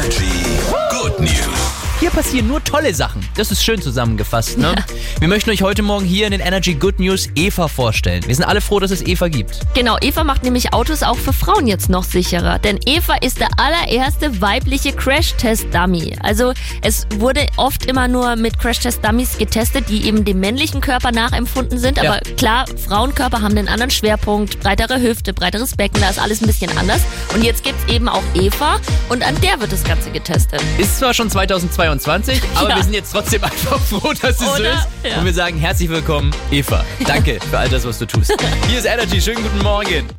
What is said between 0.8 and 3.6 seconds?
Good News. Hier passieren nur tolle Sachen. Das